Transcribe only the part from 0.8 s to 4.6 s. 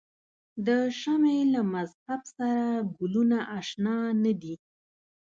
شمعې له مذهب سره ګلونه آشنا نه دي.